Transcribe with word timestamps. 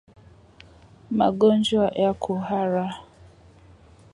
Magonjwa 1.17 1.85
ya 2.01 2.11
kuhara 2.21 2.85